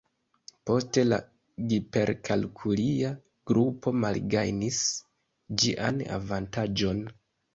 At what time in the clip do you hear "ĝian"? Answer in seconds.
5.65-6.03